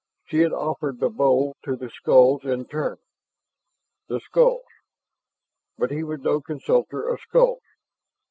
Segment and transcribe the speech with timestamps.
[0.25, 2.97] She had offered the bowl to the skulls in turn.
[4.07, 4.65] The skulls!
[5.77, 7.61] But he was no consulter of skulls.